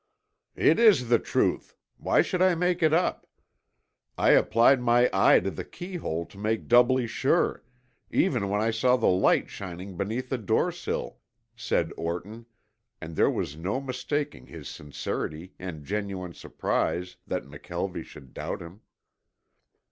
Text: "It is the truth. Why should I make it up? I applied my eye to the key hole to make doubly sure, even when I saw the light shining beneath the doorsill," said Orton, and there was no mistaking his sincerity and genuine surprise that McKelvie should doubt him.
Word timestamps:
"It 0.55 0.79
is 0.79 1.09
the 1.09 1.19
truth. 1.19 1.75
Why 1.99 2.23
should 2.23 2.41
I 2.41 2.55
make 2.55 2.81
it 2.81 2.91
up? 2.91 3.27
I 4.17 4.31
applied 4.31 4.81
my 4.81 5.11
eye 5.13 5.39
to 5.41 5.51
the 5.51 5.63
key 5.63 5.97
hole 5.97 6.25
to 6.25 6.39
make 6.39 6.67
doubly 6.67 7.05
sure, 7.05 7.63
even 8.09 8.49
when 8.49 8.59
I 8.61 8.71
saw 8.71 8.97
the 8.97 9.05
light 9.05 9.47
shining 9.51 9.97
beneath 9.97 10.29
the 10.29 10.39
doorsill," 10.39 11.19
said 11.55 11.93
Orton, 11.97 12.47
and 12.99 13.15
there 13.15 13.29
was 13.29 13.55
no 13.55 13.79
mistaking 13.79 14.47
his 14.47 14.67
sincerity 14.67 15.53
and 15.59 15.85
genuine 15.85 16.33
surprise 16.33 17.17
that 17.27 17.43
McKelvie 17.45 18.03
should 18.03 18.33
doubt 18.33 18.59
him. 18.63 18.81